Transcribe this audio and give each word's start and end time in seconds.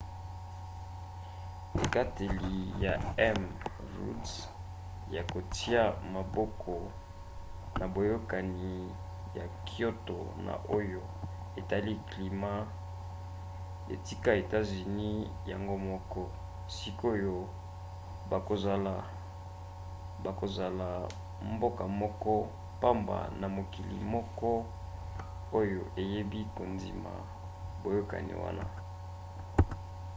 ekateli 1.83 2.55
ya 2.83 2.93
m. 3.37 3.41
rudd 3.93 4.25
ya 5.15 5.21
kotia 5.31 5.83
maboko 6.13 6.75
na 7.79 7.85
boyokani 7.93 8.75
ya 9.37 9.45
kyoto 9.67 10.19
na 10.45 10.53
oyo 10.77 11.01
etali 11.59 11.93
climat 12.09 12.67
etika 13.95 14.31
etats-unis 14.41 15.19
yango 15.51 15.75
moko; 15.87 16.21
sikoyo 16.75 17.37
bakozala 20.23 20.87
mboka 21.53 21.83
moko 22.01 22.33
pamba 22.81 23.19
na 23.39 23.47
mokili 23.55 23.97
moko 24.13 24.51
oyo 25.59 25.81
eboyi 26.01 26.41
kondima 26.57 27.13
boyokani 27.83 28.33
wana 28.43 28.65